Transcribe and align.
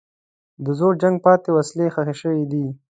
د 0.63 0.65
زوړ 0.79 0.93
جنګ 1.01 1.15
پاتې 1.25 1.49
وسلې 1.57 1.87
ښخ 1.93 2.07
شوي 2.21 2.43
دي. 2.51 2.65